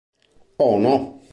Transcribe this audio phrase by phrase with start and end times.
[0.59, 1.21] Oh No